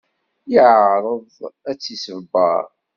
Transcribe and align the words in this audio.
Yeεreḍ 0.51 1.29
ad 1.69 1.77
tt-iṣebber. 1.77 2.65